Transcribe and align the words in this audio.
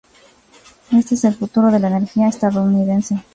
Este 0.91 1.13
es 1.13 1.23
el 1.25 1.35
futuro 1.35 1.69
de 1.69 1.77
la 1.77 1.89
energía 1.89 2.27
estadounidense". 2.27 3.19